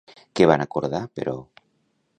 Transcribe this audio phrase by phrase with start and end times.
[0.39, 1.37] Què van acordar, però?